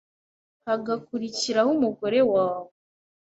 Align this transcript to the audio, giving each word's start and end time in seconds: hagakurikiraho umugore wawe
hagakurikiraho 0.65 1.69
umugore 1.77 2.19
wawe 2.31 2.69